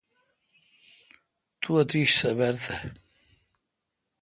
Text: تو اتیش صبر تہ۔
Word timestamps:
تو 1.61 1.69
اتیش 1.79 2.09
صبر 2.19 2.53
تہ۔ 2.63 2.75